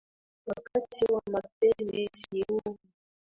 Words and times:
Wakati 0.47 1.05
wa 1.13 1.21
mapenzi 1.31 2.09
si 2.13 2.43
huu. 2.47 2.75